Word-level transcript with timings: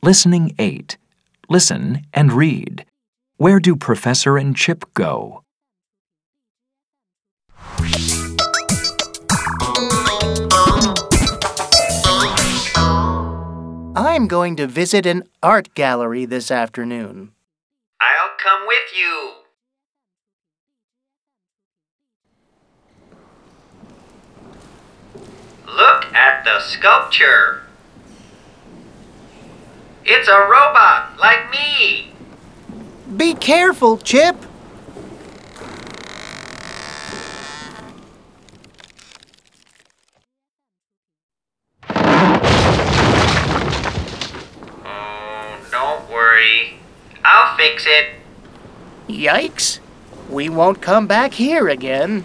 Listening 0.00 0.54
8. 0.60 0.96
Listen 1.48 2.06
and 2.14 2.32
read. 2.32 2.84
Where 3.36 3.58
do 3.58 3.74
Professor 3.74 4.36
and 4.36 4.56
Chip 4.56 4.84
go? 4.94 5.42
I'm 13.96 14.28
going 14.28 14.54
to 14.54 14.68
visit 14.68 15.04
an 15.04 15.24
art 15.42 15.74
gallery 15.74 16.24
this 16.24 16.52
afternoon. 16.52 17.32
I'll 18.00 18.36
come 18.40 18.68
with 18.68 18.92
you. 18.96 19.32
Look 25.66 26.14
at 26.14 26.44
the 26.44 26.60
sculpture. 26.60 27.67
It's 30.10 30.26
a 30.26 30.40
robot 30.40 31.18
like 31.20 31.50
me. 31.50 32.12
Be 33.14 33.34
careful, 33.34 33.98
Chip. 33.98 34.36
Oh, 44.82 45.58
don't 45.70 46.10
worry. 46.10 46.78
I'll 47.22 47.54
fix 47.58 47.84
it. 47.86 48.14
Yikes. 49.10 49.80
We 50.30 50.48
won't 50.48 50.80
come 50.80 51.06
back 51.06 51.34
here 51.34 51.68
again. 51.68 52.24